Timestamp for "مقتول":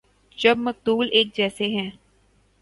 0.57-1.09